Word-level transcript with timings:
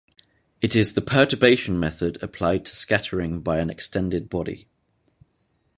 It 0.61 0.75
is 0.75 0.95
the 0.95 1.01
perturbation 1.01 1.79
method 1.79 2.17
applied 2.23 2.65
to 2.65 2.75
scattering 2.75 3.39
by 3.41 3.59
an 3.59 3.69
extended 3.69 4.29
body. 4.31 4.67